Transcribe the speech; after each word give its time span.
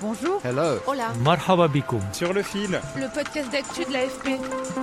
Bonjour. 0.00 0.40
Hello. 0.44 0.78
Hola. 0.86 1.12
Marhaba 1.24 1.66
bikoum. 1.68 2.00
Sur 2.12 2.32
le 2.32 2.42
fil, 2.42 2.80
Le 2.96 3.12
podcast 3.12 3.50
d'actu 3.50 3.84
de 3.84 3.92
l'AFP. 3.92 4.38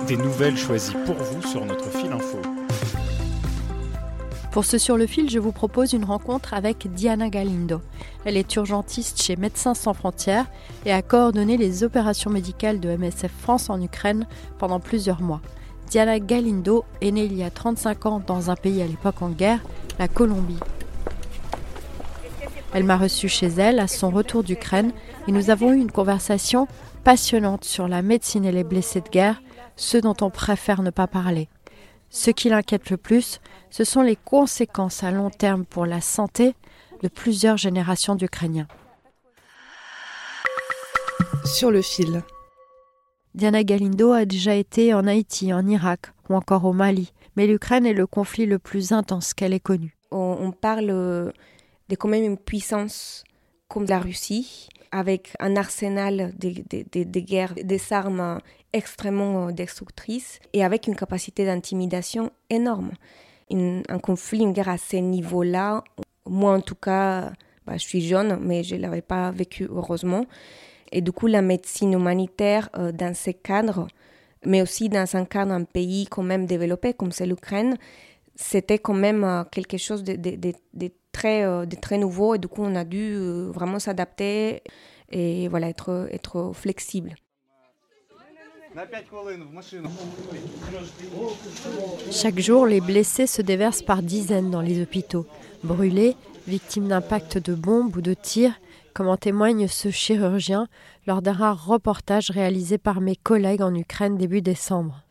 des 0.06 0.16
nouvelles 0.16 0.56
choisies 0.58 0.96
pour 1.06 1.14
vous 1.16 1.42
sur 1.42 1.64
notre 1.64 1.88
fil 1.90 2.12
info. 2.12 2.38
Pour 4.52 4.64
ce 4.64 4.78
Sur 4.78 4.96
le 4.96 5.06
fil, 5.06 5.28
je 5.30 5.38
vous 5.38 5.52
propose 5.52 5.92
une 5.92 6.04
rencontre 6.04 6.54
avec 6.54 6.92
Diana 6.92 7.28
Galindo. 7.28 7.80
Elle 8.24 8.36
est 8.36 8.54
urgentiste 8.56 9.22
chez 9.22 9.36
Médecins 9.36 9.74
sans 9.74 9.92
frontières 9.94 10.46
et 10.84 10.92
a 10.92 11.02
coordonné 11.02 11.56
les 11.56 11.82
opérations 11.84 12.30
médicales 12.30 12.80
de 12.80 12.94
MSF 12.96 13.32
France 13.40 13.70
en 13.70 13.80
Ukraine 13.80 14.26
pendant 14.58 14.80
plusieurs 14.80 15.20
mois. 15.22 15.40
Diana 15.90 16.18
Galindo 16.18 16.84
est 17.00 17.10
née 17.12 17.24
il 17.24 17.34
y 17.36 17.42
a 17.44 17.50
35 17.50 18.06
ans 18.06 18.22
dans 18.26 18.50
un 18.50 18.56
pays 18.56 18.82
à 18.82 18.86
l'époque 18.86 19.22
en 19.22 19.28
guerre, 19.28 19.60
la 19.98 20.08
Colombie. 20.08 20.58
Elle 22.76 22.84
m'a 22.84 22.98
reçue 22.98 23.30
chez 23.30 23.46
elle 23.46 23.78
à 23.78 23.88
son 23.88 24.10
retour 24.10 24.44
d'Ukraine 24.44 24.92
et 25.26 25.32
nous 25.32 25.48
avons 25.48 25.72
eu 25.72 25.78
une 25.78 25.90
conversation 25.90 26.68
passionnante 27.04 27.64
sur 27.64 27.88
la 27.88 28.02
médecine 28.02 28.44
et 28.44 28.52
les 28.52 28.64
blessés 28.64 29.00
de 29.00 29.08
guerre, 29.08 29.40
ceux 29.76 30.02
dont 30.02 30.14
on 30.20 30.28
préfère 30.28 30.82
ne 30.82 30.90
pas 30.90 31.06
parler. 31.06 31.48
Ce 32.10 32.30
qui 32.30 32.50
l'inquiète 32.50 32.90
le 32.90 32.98
plus, 32.98 33.40
ce 33.70 33.82
sont 33.82 34.02
les 34.02 34.14
conséquences 34.14 35.02
à 35.04 35.10
long 35.10 35.30
terme 35.30 35.64
pour 35.64 35.86
la 35.86 36.02
santé 36.02 36.54
de 37.02 37.08
plusieurs 37.08 37.56
générations 37.56 38.14
d'Ukrainiens. 38.14 38.68
Sur 41.46 41.70
le 41.70 41.80
fil. 41.80 42.24
Diana 43.34 43.64
Galindo 43.64 44.12
a 44.12 44.26
déjà 44.26 44.54
été 44.54 44.92
en 44.92 45.06
Haïti, 45.06 45.54
en 45.54 45.66
Irak 45.66 46.12
ou 46.28 46.34
encore 46.34 46.66
au 46.66 46.74
Mali, 46.74 47.14
mais 47.36 47.46
l'Ukraine 47.46 47.86
est 47.86 47.94
le 47.94 48.06
conflit 48.06 48.44
le 48.44 48.58
plus 48.58 48.92
intense 48.92 49.32
qu'elle 49.32 49.54
ait 49.54 49.60
connu. 49.60 49.96
on, 50.10 50.36
on 50.38 50.52
parle 50.52 50.90
euh, 50.90 51.32
de 51.88 51.96
quand 51.96 52.08
même 52.08 52.24
une 52.24 52.38
puissance 52.38 53.24
comme 53.68 53.86
la 53.86 53.98
Russie, 53.98 54.68
avec 54.92 55.32
un 55.40 55.56
arsenal 55.56 56.32
de, 56.38 56.50
de- 56.50 56.84
de- 56.92 57.04
de 57.10 57.20
guerre, 57.20 57.54
des 57.54 57.80
armes 57.92 58.40
extrêmement 58.72 59.50
destructrices 59.50 60.38
et 60.52 60.62
avec 60.64 60.86
une 60.86 60.94
capacité 60.96 61.44
d'intimidation 61.44 62.30
énorme. 62.50 62.92
Un 63.50 63.98
conflit, 63.98 64.40
une 64.40 64.52
guerre 64.52 64.68
à 64.68 64.78
ce 64.78 64.96
niveau-là, 64.96 65.82
moi 66.24 66.52
en 66.54 66.60
tout 66.60 66.74
cas, 66.76 67.32
bah, 67.66 67.74
je 67.74 67.82
suis 67.82 68.00
jeune, 68.00 68.38
mais 68.40 68.62
je 68.62 68.76
ne 68.76 68.82
l'avais 68.82 69.02
pas 69.02 69.30
vécu 69.32 69.66
heureusement. 69.70 70.24
Et 70.92 71.00
du 71.00 71.10
coup, 71.12 71.26
la 71.26 71.42
médecine 71.42 71.92
humanitaire 71.92 72.68
euh, 72.76 72.92
dans 72.92 73.14
ces 73.14 73.34
cadres, 73.34 73.88
mais 74.44 74.62
aussi 74.62 74.88
dans 74.88 75.16
un 75.16 75.24
cadre, 75.24 75.52
un 75.52 75.64
pays 75.64 76.06
quand 76.06 76.22
même 76.22 76.46
développé 76.46 76.94
comme 76.94 77.10
c'est 77.10 77.26
l'Ukraine, 77.26 77.76
c'était 78.36 78.78
quand 78.78 78.94
même 78.94 79.24
euh, 79.24 79.42
quelque 79.50 79.78
chose 79.78 80.04
de 80.04 80.92
très, 81.16 81.44
euh, 81.44 81.64
de 81.64 81.76
très 81.76 81.96
nouveau 81.96 82.34
et 82.34 82.38
du 82.38 82.46
coup 82.46 82.62
on 82.62 82.74
a 82.74 82.84
dû 82.84 83.14
euh, 83.14 83.50
vraiment 83.50 83.78
s'adapter 83.78 84.62
et 85.10 85.48
voilà, 85.48 85.68
être, 85.68 86.08
être 86.10 86.52
flexible. 86.52 87.14
Chaque 92.10 92.38
jour, 92.38 92.66
les 92.66 92.80
blessés 92.82 93.26
se 93.26 93.40
déversent 93.40 93.82
par 93.82 94.02
dizaines 94.02 94.50
dans 94.50 94.60
les 94.60 94.82
hôpitaux, 94.82 95.26
brûlés, 95.64 96.16
victimes 96.46 96.88
d'impacts 96.88 97.38
de 97.38 97.54
bombes 97.54 97.96
ou 97.96 98.02
de 98.02 98.12
tirs, 98.12 98.60
comme 98.92 99.08
en 99.08 99.16
témoigne 99.16 99.68
ce 99.68 99.90
chirurgien 99.90 100.66
lors 101.06 101.22
d'un 101.22 101.32
rare 101.32 101.66
reportage 101.66 102.30
réalisé 102.30 102.76
par 102.76 103.00
mes 103.00 103.16
collègues 103.16 103.62
en 103.62 103.74
Ukraine 103.74 104.18
début 104.18 104.42
décembre. 104.42 105.05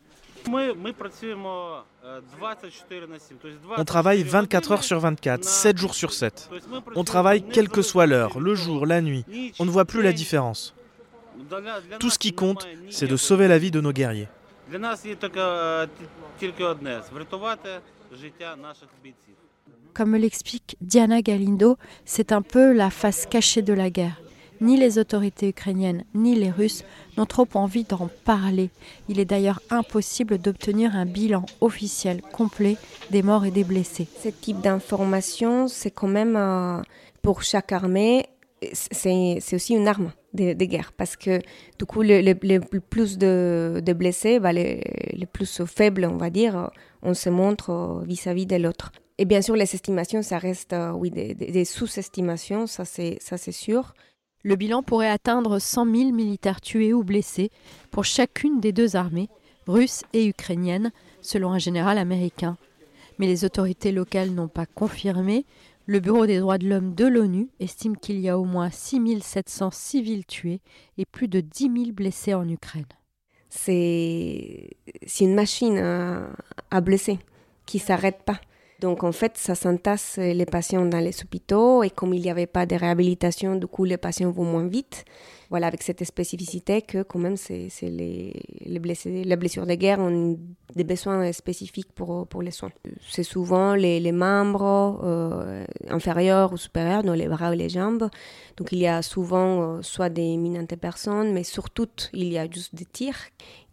On 3.77 3.85
travaille 3.85 4.23
24 4.23 4.71
heures 4.71 4.83
sur 4.83 4.99
24, 4.99 5.43
7 5.43 5.77
jours 5.77 5.95
sur 5.95 6.13
7. 6.13 6.49
On 6.95 7.03
travaille 7.03 7.43
quelle 7.43 7.69
que 7.69 7.81
soit 7.81 8.05
l'heure, 8.05 8.39
le 8.39 8.55
jour, 8.55 8.85
la 8.85 9.01
nuit. 9.01 9.25
On 9.59 9.65
ne 9.65 9.71
voit 9.71 9.85
plus 9.85 10.01
la 10.01 10.13
différence. 10.13 10.73
Tout 11.99 12.09
ce 12.09 12.19
qui 12.19 12.33
compte, 12.33 12.67
c'est 12.89 13.07
de 13.07 13.17
sauver 13.17 13.47
la 13.47 13.57
vie 13.57 13.71
de 13.71 13.81
nos 13.81 13.91
guerriers. 13.91 14.27
Comme 19.93 20.09
me 20.09 20.17
l'explique 20.17 20.77
Diana 20.81 21.21
Galindo, 21.21 21.77
c'est 22.03 22.31
un 22.31 22.41
peu 22.41 22.73
la 22.73 22.89
face 22.89 23.25
cachée 23.25 23.61
de 23.61 23.73
la 23.73 23.89
guerre. 23.89 24.21
Ni 24.61 24.77
les 24.77 24.97
autorités 24.99 25.49
ukrainiennes 25.49 26.05
ni 26.13 26.35
les 26.35 26.49
Russes 26.49 26.83
n'ont 27.17 27.25
trop 27.25 27.47
envie 27.55 27.83
d'en 27.83 28.09
parler. 28.23 28.69
Il 29.09 29.19
est 29.19 29.25
d'ailleurs 29.25 29.61
impossible 29.69 30.37
d'obtenir 30.37 30.95
un 30.95 31.05
bilan 31.05 31.45
officiel 31.61 32.21
complet 32.21 32.77
des 33.11 33.21
morts 33.21 33.45
et 33.45 33.51
des 33.51 33.63
blessés. 33.63 34.07
Ce 34.23 34.29
type 34.29 34.61
d'information, 34.61 35.67
c'est 35.67 35.91
quand 35.91 36.07
même 36.07 36.35
euh, 36.35 36.81
pour 37.21 37.43
chaque 37.43 37.71
armée, 37.71 38.25
c'est 38.71 39.53
aussi 39.53 39.73
une 39.75 39.87
arme 39.87 40.11
de, 40.33 40.53
guerre 40.53 40.91
parce 40.97 41.15
que 41.15 41.39
du 41.77 41.85
coup, 41.85 42.01
le, 42.01 42.21
le- 42.21 42.35
le 42.41 42.79
plus 42.79 43.17
de, 43.17 43.81
blessés, 43.95 44.39
bah, 44.39 44.53
les 44.53 44.81
plus 45.31 45.61
faibles, 45.65 46.05
on 46.11 46.17
va 46.17 46.29
dire, 46.29 46.71
on 47.01 47.13
se 47.13 47.29
montre 47.29 47.69
euh, 47.69 48.03
vis-à-vis 48.05 48.45
de 48.45 48.55
l'autre. 48.55 48.91
Et 49.17 49.25
bien 49.25 49.41
sûr, 49.41 49.55
les 49.55 49.63
estimations, 49.75 50.21
ça 50.21 50.37
reste 50.37 50.73
euh, 50.73 50.91
oui, 50.91 51.09
des, 51.11 51.65
sous-estimations, 51.65 52.67
ça, 52.67 52.83
c'est 52.85 53.51
sûr. 53.51 53.93
Le 54.45 54.55
bilan 54.55 54.83
pourrait 54.83 55.09
atteindre 55.09 55.57
100 55.57 55.85
000 55.85 56.11
militaires 56.11 56.61
tués 56.61 56.93
ou 56.93 57.03
blessés 57.03 57.49
pour 57.89 58.05
chacune 58.05 58.59
des 58.59 58.73
deux 58.73 58.95
armées, 58.95 59.27
russe 59.65 60.03
et 60.13 60.27
ukrainienne, 60.27 60.91
selon 61.19 61.49
un 61.49 61.57
général 61.57 61.97
américain. 61.97 62.55
Mais 63.17 63.25
les 63.25 63.43
autorités 63.43 63.91
locales 63.91 64.29
n'ont 64.29 64.47
pas 64.47 64.67
confirmé. 64.67 65.47
Le 65.87 65.99
Bureau 65.99 66.27
des 66.27 66.37
droits 66.37 66.59
de 66.59 66.69
l'homme 66.69 66.93
de 66.93 67.07
l'ONU 67.07 67.47
estime 67.59 67.97
qu'il 67.97 68.19
y 68.19 68.29
a 68.29 68.37
au 68.37 68.45
moins 68.45 68.69
6 68.69 69.19
700 69.19 69.71
civils 69.71 70.27
tués 70.27 70.61
et 70.99 71.05
plus 71.05 71.27
de 71.27 71.39
10 71.39 71.63
000 71.63 71.91
blessés 71.91 72.35
en 72.35 72.47
Ukraine. 72.47 72.85
c'est 73.49 74.77
une 75.21 75.33
machine 75.33 75.79
à, 75.79 76.29
à 76.69 76.81
blesser 76.81 77.17
qui 77.65 77.79
s'arrête 77.79 78.21
pas. 78.23 78.39
Donc 78.79 79.03
en 79.03 79.11
fait, 79.11 79.37
ça 79.37 79.55
s'entasse 79.55 80.17
les 80.17 80.45
patients 80.45 80.85
dans 80.85 80.99
les 80.99 81.21
hôpitaux 81.21 81.83
et 81.83 81.89
comme 81.89 82.13
il 82.13 82.21
n'y 82.21 82.29
avait 82.29 82.47
pas 82.47 82.65
de 82.65 82.75
réhabilitation, 82.75 83.55
du 83.55 83.67
coup 83.67 83.85
les 83.85 83.97
patients 83.97 84.31
vont 84.31 84.43
moins 84.43 84.67
vite. 84.67 85.05
Voilà, 85.49 85.67
avec 85.67 85.83
cette 85.83 86.03
spécificité 86.03 86.81
que 86.81 87.03
quand 87.03 87.19
même 87.19 87.37
c'est 87.37 87.69
les, 87.83 88.33
les, 88.61 88.79
blessés, 88.79 89.23
les 89.23 89.35
blessures 89.35 89.65
de 89.65 89.75
guerre 89.75 89.99
ont 89.99 90.37
des 90.75 90.83
besoins 90.83 91.31
spécifiques 91.31 91.91
pour, 91.93 92.41
les 92.41 92.51
soins. 92.51 92.71
C'est 93.07 93.23
souvent 93.23 93.75
les, 93.75 94.11
membres 94.11 94.99
euh, 95.03 95.63
inférieurs 95.89 96.51
ou 96.51 96.57
supérieurs, 96.57 97.03
dans 97.03 97.13
les 97.13 97.27
bras 97.27 97.51
ou 97.51 97.53
les 97.53 97.69
jambes. 97.69 98.09
Donc 98.57 98.71
il 98.71 98.79
y 98.79 98.87
a 98.87 99.01
souvent 99.01 99.77
euh, 99.77 99.81
soit 99.81 100.09
des 100.09 100.35
mines 100.35 100.57
antipersonnes, 100.57 101.31
mais 101.31 101.43
surtout 101.43 101.87
il 102.13 102.27
y 102.31 102.37
a 102.37 102.49
juste 102.49 102.73
des 102.73 102.85
tirs 102.85 103.19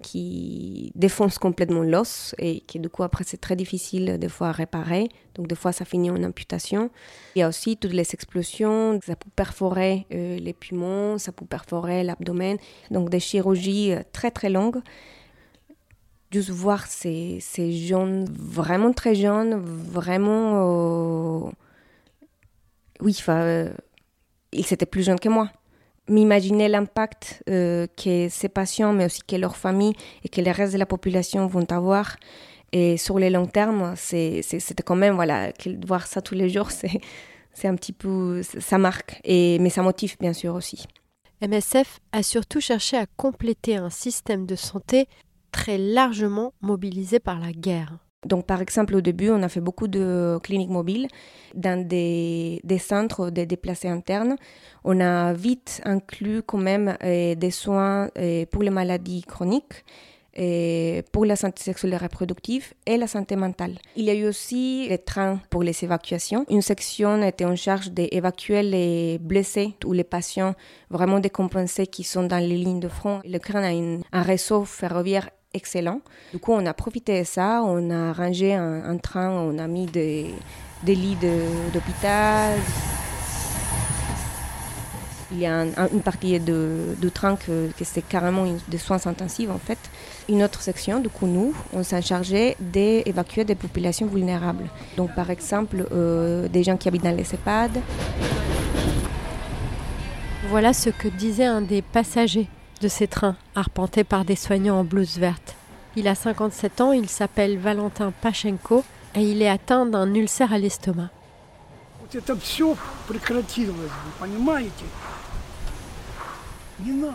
qui 0.02 0.92
défoncent 0.94 1.38
complètement 1.38 1.82
l'os 1.82 2.34
et 2.38 2.60
qui 2.60 2.80
du 2.80 2.88
coup 2.88 3.02
après 3.02 3.24
c'est 3.24 3.40
très 3.40 3.56
difficile 3.56 4.18
des 4.18 4.28
fois 4.28 4.48
à 4.48 4.52
réparer. 4.52 4.91
Donc 5.34 5.46
des 5.46 5.54
fois 5.54 5.72
ça 5.72 5.84
finit 5.84 6.10
en 6.10 6.22
amputation. 6.22 6.90
Il 7.34 7.40
y 7.40 7.42
a 7.42 7.48
aussi 7.48 7.76
toutes 7.76 7.92
les 7.92 8.08
explosions, 8.12 9.00
ça 9.04 9.16
peut 9.16 9.30
perforer 9.34 10.06
euh, 10.12 10.38
les 10.38 10.52
poumons, 10.52 11.18
ça 11.18 11.32
peut 11.32 11.46
perforer 11.46 12.02
l'abdomen. 12.04 12.58
Donc 12.90 13.08
des 13.08 13.20
chirurgies 13.20 13.92
euh, 13.92 14.02
très 14.12 14.30
très 14.30 14.50
longues. 14.50 14.80
Juste 16.30 16.50
voir 16.50 16.86
ces, 16.86 17.40
jeunes, 17.72 18.24
vraiment 18.24 18.92
très 18.92 19.14
jeunes, 19.14 19.54
vraiment... 19.54 21.46
euh, 21.46 21.50
Oui, 23.00 23.14
enfin, 23.18 23.42
euh, 23.42 23.72
ils 24.52 24.72
étaient 24.72 24.86
plus 24.86 25.02
jeunes 25.02 25.20
que 25.20 25.28
moi. 25.28 25.50
M'imaginer 26.08 26.68
l'impact 26.68 27.42
que 27.46 28.28
ces 28.28 28.48
patients, 28.48 28.92
mais 28.92 29.04
aussi 29.04 29.20
que 29.22 29.36
leurs 29.36 29.56
familles 29.56 29.94
et 30.24 30.28
que 30.28 30.40
le 30.40 30.50
reste 30.50 30.72
de 30.72 30.78
la 30.78 30.86
population 30.86 31.46
vont 31.46 31.66
avoir. 31.70 32.16
Et 32.72 32.96
sur 32.96 33.18
le 33.18 33.28
long 33.28 33.46
terme, 33.46 33.94
c'est- 33.96 34.42
quand 34.84 34.96
même, 34.96 35.14
voilà, 35.14 35.52
voir 35.86 36.06
ça 36.06 36.22
tous 36.22 36.34
les 36.34 36.48
jours, 36.48 36.70
c'est 37.54 37.68
un 37.68 37.74
petit 37.76 37.92
peu, 37.92 38.42
ça 38.42 38.78
marque. 38.78 39.20
Et, 39.24 39.58
mais 39.58 39.70
ça 39.70 39.82
motive 39.82 40.16
bien 40.18 40.32
sûr 40.32 40.54
aussi. 40.54 40.86
MSF 41.42 41.98
a 42.12 42.22
surtout 42.22 42.60
cherché 42.60 42.96
à 42.96 43.06
compléter 43.16 43.76
un 43.76 43.90
système 43.90 44.46
de 44.46 44.54
santé 44.54 45.06
très 45.50 45.76
largement 45.76 46.54
mobilisé 46.60 47.18
par 47.18 47.40
la 47.40 47.52
guerre. 47.52 47.98
Donc, 48.24 48.46
par 48.46 48.62
exemple, 48.62 48.94
au 48.94 49.00
début, 49.00 49.30
on 49.30 49.42
a 49.42 49.48
fait 49.48 49.60
beaucoup 49.60 49.88
de 49.88 50.38
cliniques 50.44 50.70
mobiles 50.70 51.08
dans 51.56 51.84
des, 51.86 52.60
des 52.62 52.78
centres 52.78 53.30
de 53.30 53.42
déplacés 53.44 53.88
internes. 53.88 54.36
On 54.84 55.00
a 55.00 55.32
vite 55.32 55.80
inclus 55.84 56.42
quand 56.44 56.58
même 56.58 56.96
euh, 57.02 57.34
des 57.34 57.50
soins 57.50 58.08
euh, 58.16 58.46
pour 58.46 58.62
les 58.62 58.70
maladies 58.70 59.22
chroniques 59.22 59.84
et 60.34 61.04
pour 61.12 61.24
la 61.24 61.36
santé 61.36 61.62
sexuelle 61.62 61.94
et 61.94 61.96
reproductive 61.96 62.72
et 62.86 62.96
la 62.96 63.06
santé 63.06 63.36
mentale. 63.36 63.78
Il 63.96 64.04
y 64.04 64.10
a 64.10 64.14
eu 64.14 64.26
aussi 64.26 64.88
les 64.88 64.98
trains 64.98 65.40
pour 65.50 65.62
les 65.62 65.84
évacuations. 65.84 66.44
Une 66.48 66.62
section 66.62 67.22
était 67.22 67.44
en 67.44 67.56
charge 67.56 67.90
d'évacuer 67.90 68.62
les 68.62 69.18
blessés 69.18 69.74
ou 69.84 69.92
les 69.92 70.04
patients 70.04 70.54
vraiment 70.90 71.20
décompensés 71.20 71.86
qui 71.86 72.04
sont 72.04 72.24
dans 72.24 72.38
les 72.38 72.56
lignes 72.56 72.80
de 72.80 72.88
front. 72.88 73.20
Le 73.24 73.38
CRAN 73.38 73.62
a 73.62 74.18
un 74.18 74.22
réseau 74.22 74.64
ferroviaire 74.64 75.30
excellent. 75.54 76.00
Du 76.32 76.38
coup, 76.38 76.52
on 76.52 76.64
a 76.64 76.74
profité 76.74 77.20
de 77.20 77.24
ça, 77.24 77.62
on 77.64 77.90
a 77.90 78.12
rangé 78.12 78.54
un, 78.54 78.96
train, 78.96 79.30
on 79.30 79.58
a 79.58 79.66
mis 79.66 79.86
des 79.86 80.34
lits 80.86 81.16
d'hôpital. 81.72 82.58
Il 85.32 85.38
y 85.38 85.46
a 85.46 85.64
une 85.92 86.02
partie 86.02 86.38
de, 86.38 86.94
de 86.98 87.08
train 87.08 87.36
que, 87.36 87.70
que 87.78 87.84
c'est 87.84 88.02
carrément 88.02 88.44
des 88.68 88.78
soins 88.78 89.00
intensifs 89.06 89.50
en 89.50 89.58
fait. 89.58 89.78
Une 90.28 90.42
autre 90.42 90.60
section, 90.60 91.00
du 91.00 91.08
coup 91.08 91.26
nous, 91.26 91.54
on 91.72 91.82
s'est 91.82 92.02
chargé 92.02 92.56
d'évacuer 92.60 93.44
des 93.44 93.54
populations 93.54 94.06
vulnérables. 94.06 94.68
Donc 94.96 95.14
par 95.14 95.30
exemple 95.30 95.86
euh, 95.92 96.48
des 96.48 96.62
gens 96.62 96.76
qui 96.76 96.88
habitent 96.88 97.04
dans 97.04 97.16
les 97.16 97.34
EHPAD. 97.34 97.80
Voilà 100.48 100.74
ce 100.74 100.90
que 100.90 101.08
disait 101.08 101.46
un 101.46 101.62
des 101.62 101.80
passagers 101.80 102.48
de 102.82 102.88
ces 102.88 103.06
trains, 103.06 103.36
arpentés 103.54 104.04
par 104.04 104.24
des 104.24 104.36
soignants 104.36 104.80
en 104.80 104.84
blouse 104.84 105.18
verte. 105.18 105.54
Il 105.96 106.08
a 106.08 106.14
57 106.14 106.80
ans, 106.80 106.92
il 106.92 107.08
s'appelle 107.08 107.58
Valentin 107.58 108.12
Pachenko 108.20 108.84
et 109.14 109.22
il 109.22 109.40
est 109.40 109.48
atteint 109.48 109.86
d'un 109.86 110.12
ulcère 110.14 110.52
à 110.52 110.58
l'estomac. 110.58 111.10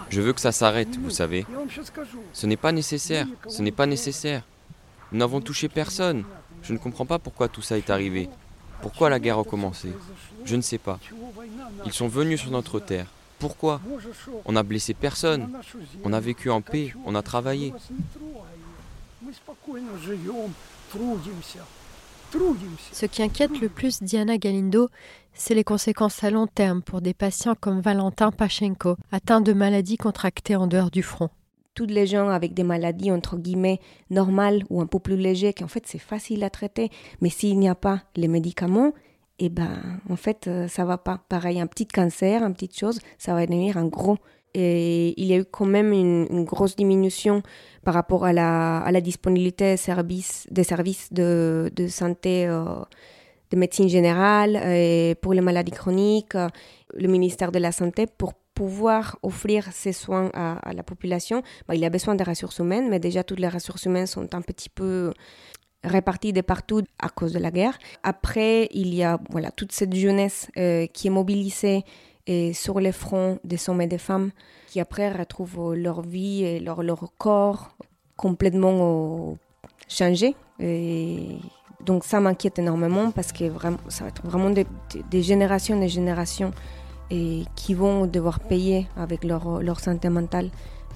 Je 0.10 0.22
veux 0.22 0.34
que 0.34 0.42
ça 0.42 0.52
s'arrête, 0.52 0.96
vous 0.98 1.10
savez. 1.10 1.46
Ce 2.34 2.46
n'est 2.46 2.58
pas 2.58 2.72
nécessaire, 2.72 3.28
ce 3.48 3.62
n'est 3.62 3.72
pas 3.72 3.86
nécessaire. 3.86 4.44
Nous 5.12 5.20
n'avons 5.20 5.42
touché 5.42 5.70
personne. 5.70 6.24
Je 6.64 6.74
ne 6.74 6.78
comprends 6.78 7.06
pas 7.06 7.20
pourquoi 7.20 7.48
tout 7.48 7.62
ça 7.62 7.78
est 7.78 7.90
arrivé. 7.90 8.30
Pourquoi 8.82 9.10
la 9.10 9.20
guerre 9.20 9.40
a 9.40 9.44
commencé? 9.44 9.90
Je 10.46 10.56
ne 10.56 10.62
sais 10.62 10.78
pas. 10.78 11.00
Ils 11.86 11.94
sont 11.94 12.08
venus 12.08 12.42
sur 12.42 12.52
notre 12.52 12.80
terre. 12.80 13.08
Pourquoi? 13.40 13.82
On 14.46 14.52
n'a 14.52 14.64
blessé 14.64 14.94
personne. 14.94 15.50
On 16.04 16.14
a 16.14 16.20
vécu 16.20 16.50
en 16.50 16.62
paix, 16.62 16.94
on 17.06 17.16
a 17.16 17.22
travaillé. 17.22 17.74
Ce 22.92 23.06
qui 23.06 23.24
inquiète 23.24 23.62
le 23.62 23.70
plus 23.70 24.04
Diana 24.04 24.38
Galindo, 24.38 24.90
c'est 25.34 25.56
les 25.56 25.64
conséquences 25.64 26.24
à 26.24 26.30
long 26.30 26.48
terme 26.48 26.82
pour 26.82 27.00
des 27.00 27.14
patients 27.14 27.56
comme 27.60 27.80
Valentin 27.80 28.32
Pachenko, 28.32 28.98
atteint 29.12 29.40
de 29.40 29.54
maladies 29.54 29.98
contractées 29.98 30.56
en 30.56 30.68
dehors 30.68 30.92
du 30.92 31.04
front. 31.04 31.30
Toutes 31.74 31.92
les 31.92 32.08
gens 32.08 32.30
avec 32.30 32.54
des 32.54 32.64
maladies 32.64 33.12
entre 33.12 33.38
guillemets 33.38 33.80
normales 34.10 34.64
ou 34.70 34.82
un 34.82 34.88
peu 34.88 35.00
plus 35.00 35.16
légères, 35.16 35.54
qu'en 35.56 35.68
fait 35.68 35.84
c'est 35.86 36.00
facile 36.00 36.44
à 36.44 36.50
traiter, 36.50 36.90
mais 37.22 37.30
s'il 37.30 37.60
n'y 37.60 37.70
a 37.70 37.76
pas 37.76 38.02
les 38.16 38.28
médicaments, 38.28 38.94
eh 39.40 39.50
ben 39.50 40.00
en 40.10 40.16
fait 40.16 40.48
euh, 40.48 40.68
ça 40.68 40.86
va 40.86 40.98
pas. 40.98 41.22
Pareil, 41.30 41.60
un 41.60 41.68
petit 41.68 41.88
cancer, 41.88 42.44
une 42.44 42.54
petite 42.54 42.78
chose, 42.78 43.00
ça 43.18 43.34
va 43.34 43.46
devenir 43.46 43.78
un 43.78 43.86
gros. 43.86 44.18
Et 44.54 45.14
il 45.22 45.28
y 45.28 45.34
a 45.34 45.38
eu 45.38 45.46
quand 45.46 45.66
même 45.66 45.94
une, 45.94 46.44
grosse 46.44 46.76
diminution 46.76 47.44
par 47.84 47.94
rapport 47.94 48.26
à 48.26 48.34
la, 48.34 48.80
à 48.80 48.92
la 48.92 49.02
disponibilité 49.02 49.76
des 49.76 49.78
services, 49.78 50.48
de, 51.12 51.72
de 51.76 51.88
santé 51.88 52.48
euh, 52.48 52.64
de 53.52 53.58
médecine 53.58 53.88
générale 53.88 54.56
et 54.56 55.16
pour 55.22 55.34
les 55.34 55.42
maladies 55.42 55.72
chroniques, 55.72 56.36
le 56.94 57.08
ministère 57.08 57.52
de 57.52 57.60
la 57.60 57.72
Santé, 57.72 58.08
pour 58.08 58.34
pouvoir 58.58 59.18
offrir 59.22 59.70
ces 59.72 59.94
soins 59.94 60.32
à, 60.34 60.74
la 60.74 60.82
population, 60.82 61.44
bah, 61.68 61.76
il 61.76 61.86
a 61.86 61.92
besoin 61.92 62.16
des 62.16 62.24
ressources 62.24 62.58
humaines, 62.58 62.90
mais 62.90 63.00
déjà 63.00 63.24
toutes 63.24 63.40
les 63.40 63.48
ressources 63.48 63.86
humaines 63.86 64.08
sont 64.08 64.34
un 64.34 64.42
petit 64.42 64.70
peu 64.70 65.14
réparties 65.84 66.34
de 66.34 66.42
partout 66.42 66.82
à 67.00 67.10
cause 67.10 67.34
de 67.34 67.40
la 67.40 67.52
guerre. 67.52 67.78
Après, 68.04 68.68
il 68.72 68.94
y 68.94 69.04
a 69.04 69.20
voilà, 69.30 69.52
toute 69.52 69.72
cette 69.72 69.94
jeunesse 69.94 70.50
euh, 70.58 70.88
qui 70.88 71.08
est 71.08 71.12
mobilisée 71.12 71.84
et 72.26 72.54
sur 72.54 72.80
les 72.80 72.92
fronts 72.92 73.40
des 73.44 73.70
hommes 73.70 73.82
et 73.82 73.88
des 73.88 73.98
femmes 73.98 74.32
qui 74.68 74.80
après 74.80 75.12
retrouvent 75.12 75.74
leur 75.76 76.02
vie 76.02 76.44
et 76.44 76.60
leur, 76.60 76.84
corps 77.18 77.76
complètement 78.16 79.32
euh, 79.32 79.36
changé. 79.88 80.36
Et 80.60 81.38
donc 81.86 82.04
ça 82.04 82.20
m'inquiète 82.20 82.60
énormément 82.60 83.12
parce 83.12 83.32
que 83.32 83.46
vraiment, 83.46 83.78
ça 83.88 84.04
va 84.04 84.10
être 84.10 84.26
vraiment 84.26 84.50
des, 84.50 85.22
générations 85.22 85.78
et 85.78 85.82
des 85.82 85.90
générations 85.90 86.52
et 87.10 87.44
qui 87.56 87.74
vont 87.74 88.06
devoir 88.06 88.42
payer 88.42 88.88
avec 88.98 89.24
leur, 89.24 89.62
leur 89.62 89.80
santé 89.80 90.10
mentale 90.10 90.50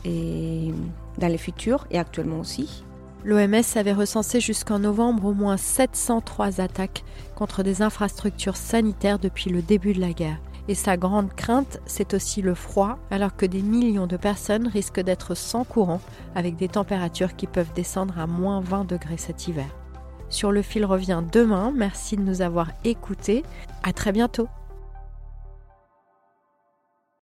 et 0.04 0.72
dans 1.18 1.30
le 1.30 1.38
futur 1.38 1.88
et 1.92 2.00
actuellement 2.00 2.40
aussi. 2.40 2.84
L'OMS 3.24 3.64
avait 3.76 3.94
recensé 3.94 4.40
jusqu'en 4.40 4.80
novembre 4.80 5.26
au 5.26 5.34
moins 5.34 5.58
703 5.58 6.60
attaques 6.60 7.04
contre 7.36 7.62
des 7.62 7.82
infrastructures 7.82 8.58
sanitaires 8.58 9.20
depuis 9.20 9.52
le 9.52 9.62
début 9.62 9.94
de 9.94 10.02
la 10.02 10.14
guerre. 10.14 10.40
Et 10.68 10.76
sa 10.76 10.98
grande 10.98 11.34
crainte, 11.34 11.80
c'est 11.86 12.14
aussi 12.14 12.42
le 12.42 12.56
froid, 12.56 12.98
alors 13.10 13.36
que 13.36 13.46
des 13.46 13.62
millions 13.62 14.08
de 14.08 14.18
personnes 14.18 14.68
risquent 14.68 15.02
d'être 15.02 15.36
sans 15.36 15.64
courant, 15.64 16.02
avec 16.36 16.56
des 16.56 16.68
températures 16.68 17.36
qui 17.36 17.48
peuvent 17.48 17.74
descendre 17.74 18.18
à 18.20 18.28
moins 18.28 18.62
20 18.62 18.86
degrés 18.86 19.18
cet 19.18 19.48
hiver. 19.48 19.70
Sur 20.30 20.52
le 20.52 20.62
fil 20.62 20.86
revient 20.86 21.22
demain. 21.32 21.74
Merci 21.76 22.16
de 22.16 22.22
nous 22.22 22.42
avoir 22.42 22.70
écoutés. 22.86 23.44
À 23.84 23.92
très 23.92 24.12
bientôt. 24.12 24.48